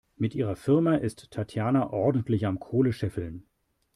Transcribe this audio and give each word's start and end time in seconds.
Mit 0.15 0.33
ihrer 0.33 0.55
Firma 0.55 0.95
ist 0.95 1.29
Tatjana 1.29 1.91
ordentlich 1.93 2.47
am 2.47 2.59
Kohle 2.59 2.91
scheffeln. 2.91 3.45